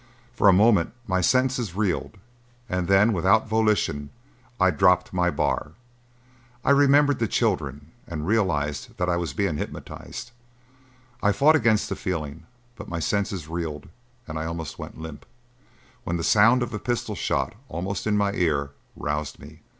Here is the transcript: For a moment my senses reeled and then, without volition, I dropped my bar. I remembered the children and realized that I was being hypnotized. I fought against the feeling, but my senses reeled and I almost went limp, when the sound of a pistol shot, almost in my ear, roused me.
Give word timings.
For 0.33 0.47
a 0.47 0.51
moment 0.51 0.93
my 1.05 1.21
senses 1.21 1.75
reeled 1.75 2.17
and 2.67 2.87
then, 2.87 3.13
without 3.13 3.47
volition, 3.47 4.09
I 4.59 4.71
dropped 4.71 5.13
my 5.13 5.29
bar. 5.29 5.73
I 6.65 6.71
remembered 6.71 7.19
the 7.19 7.27
children 7.27 7.91
and 8.07 8.25
realized 8.25 8.97
that 8.97 9.09
I 9.09 9.17
was 9.17 9.35
being 9.35 9.57
hypnotized. 9.57 10.31
I 11.21 11.31
fought 11.31 11.55
against 11.55 11.87
the 11.87 11.95
feeling, 11.95 12.47
but 12.75 12.89
my 12.89 12.97
senses 12.99 13.47
reeled 13.47 13.89
and 14.27 14.39
I 14.39 14.45
almost 14.45 14.79
went 14.79 14.99
limp, 14.99 15.23
when 16.03 16.17
the 16.17 16.23
sound 16.23 16.63
of 16.63 16.73
a 16.73 16.79
pistol 16.79 17.13
shot, 17.13 17.53
almost 17.69 18.07
in 18.07 18.17
my 18.17 18.31
ear, 18.33 18.71
roused 18.95 19.37
me. 19.37 19.59